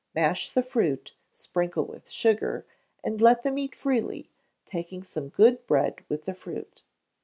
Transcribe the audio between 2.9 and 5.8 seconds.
and let them eat freely, taking some good